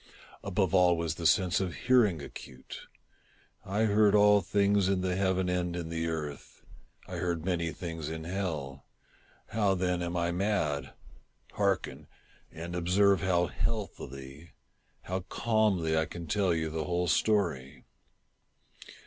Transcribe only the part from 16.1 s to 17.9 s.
tell you the whole story.